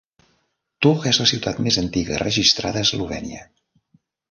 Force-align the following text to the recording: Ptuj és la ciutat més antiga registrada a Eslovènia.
Ptuj 0.77 1.05
és 1.11 1.19
la 1.23 1.27
ciutat 1.33 1.59
més 1.67 1.77
antiga 1.83 2.19
registrada 2.25 2.83
a 2.85 2.89
Eslovènia. 2.91 3.47